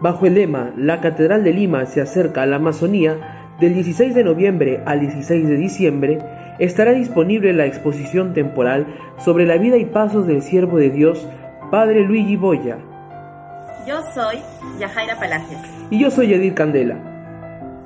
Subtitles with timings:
[0.00, 4.24] Bajo el lema La Catedral de Lima se acerca a la Amazonía, del 16 de
[4.24, 6.18] noviembre al 16 de diciembre,
[6.58, 8.86] estará disponible la exposición temporal
[9.18, 11.26] sobre la vida y pasos del siervo de Dios,
[11.70, 12.78] Padre Luigi Boya.
[13.86, 14.38] Yo soy
[14.78, 15.60] Yajaira Palacios.
[15.90, 16.96] Y yo soy Edith Candela.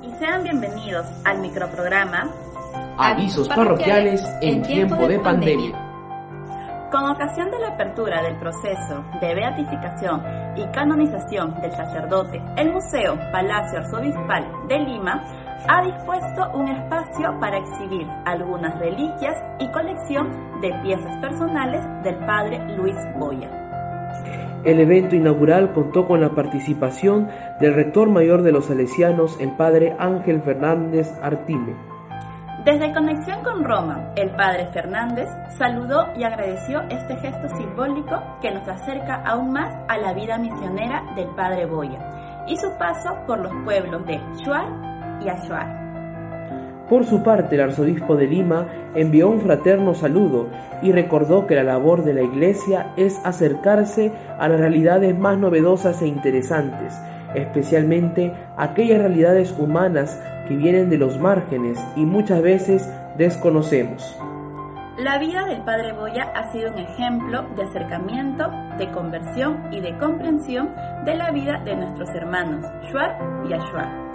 [0.03, 2.31] Y sean bienvenidos al microprograma
[2.99, 5.86] Avisos parroquiales en tiempo de pandemia.
[6.91, 10.23] Con ocasión de la apertura del proceso de beatificación
[10.57, 15.25] y canonización del sacerdote, el Museo Palacio Arzobispal de Lima
[15.69, 22.65] ha dispuesto un espacio para exhibir algunas reliquias y colección de piezas personales del padre
[22.77, 23.51] Luis Boya.
[24.65, 27.29] El evento inaugural contó con la participación
[27.61, 31.96] del rector mayor de los salesianos, el padre Ángel Fernández Artime.
[32.67, 38.67] Desde Conexión con Roma, el padre Fernández saludó y agradeció este gesto simbólico que nos
[38.67, 43.53] acerca aún más a la vida misionera del padre Boya y su paso por los
[43.65, 44.67] pueblos de Shuar
[45.25, 46.89] y Ashuar.
[46.89, 50.49] Por su parte, el arzobispo de Lima envió un fraterno saludo
[50.83, 54.11] y recordó que la labor de la Iglesia es acercarse
[54.41, 57.01] a las realidades más novedosas e interesantes,
[57.35, 64.17] especialmente aquellas realidades humanas que vienen de los márgenes y muchas veces desconocemos.
[64.99, 69.97] La vida del Padre Boya ha sido un ejemplo de acercamiento, de conversión y de
[69.99, 74.07] comprensión de la vida de nuestros hermanos Shuar y Ashuar.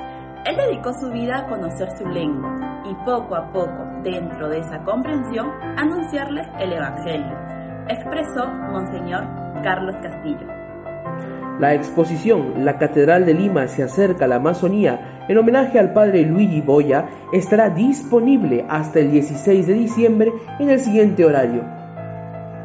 [0.44, 4.82] Él dedicó su vida a conocer su lengua y poco a poco, dentro de esa
[4.84, 7.38] comprensión, anunciarles el Evangelio,
[7.88, 9.24] expresó Monseñor
[9.62, 10.61] Carlos Castillo.
[11.62, 16.24] La exposición La Catedral de Lima se acerca a la Amazonía en homenaje al padre
[16.24, 21.64] Luigi Boya estará disponible hasta el 16 de diciembre en el siguiente horario.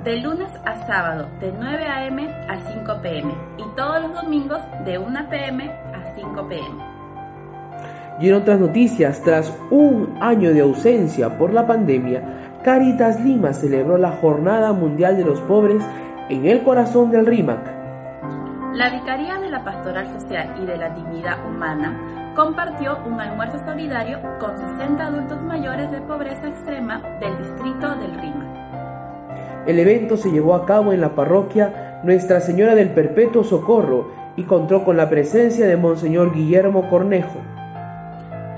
[0.03, 2.27] De lunes a sábado de 9 a.m.
[2.49, 3.35] a 5 p.m.
[3.59, 5.71] y todos los domingos de 1 p.m.
[5.93, 6.83] a 5 p.m.
[8.19, 12.23] Y en otras noticias, tras un año de ausencia por la pandemia,
[12.65, 15.85] Caritas Lima celebró la Jornada Mundial de los Pobres
[16.31, 17.76] en el corazón del RIMAC.
[18.77, 24.21] La Vicaría de la Pastoral Social y de la Dignidad Humana compartió un almuerzo solidario
[24.39, 29.65] con 60 adultos mayores de pobreza extrema del distrito del Rima.
[29.67, 34.43] El evento se llevó a cabo en la parroquia Nuestra Señora del Perpetuo Socorro y
[34.43, 37.41] contó con la presencia de Monseñor Guillermo Cornejo.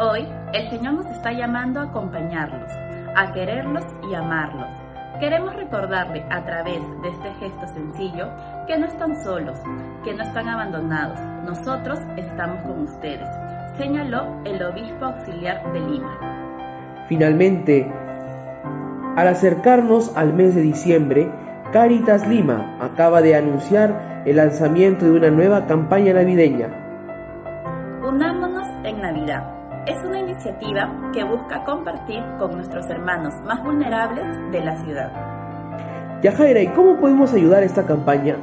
[0.00, 2.73] Hoy el Señor nos está llamando a acompañarlos,
[3.15, 4.78] a quererlos y amarlos
[5.21, 8.29] Queremos recordarle a través de este gesto sencillo
[8.69, 9.59] que no están solos,
[10.05, 11.19] que no están abandonados.
[11.45, 13.29] Nosotros estamos con ustedes,
[13.77, 17.05] señaló el obispo auxiliar de Lima.
[17.09, 17.91] Finalmente,
[19.17, 21.29] al acercarnos al mes de diciembre,
[21.73, 26.88] Caritas Lima acaba de anunciar el lanzamiento de una nueva campaña navideña.
[29.87, 35.12] Es una iniciativa que busca compartir con nuestros hermanos más vulnerables de la ciudad.
[36.22, 38.37] Yajaira, ¿y cómo podemos ayudar a esta campaña?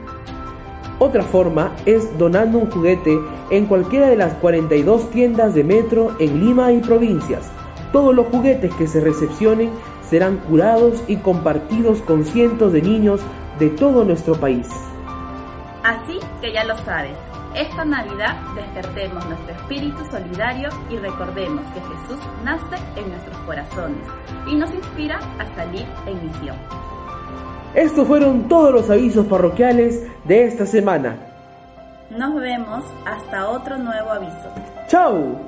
[0.98, 3.18] Otra forma es donando un juguete
[3.50, 7.50] en cualquiera de las 42 tiendas de metro en Lima y provincias.
[7.92, 9.70] Todos los juguetes que se recepcionen
[10.08, 13.20] serán curados y compartidos con cientos de niños
[13.58, 14.68] de todo nuestro país.
[15.82, 17.16] Así que ya lo sabes,
[17.54, 24.06] esta Navidad despertemos nuestro espíritu solidario y recordemos que Jesús nace en nuestros corazones
[24.46, 26.56] y nos inspira a salir en misión.
[27.74, 31.16] Estos fueron todos los avisos parroquiales de esta semana.
[32.10, 34.48] Nos vemos hasta otro nuevo aviso.
[34.86, 35.40] ¡Chao!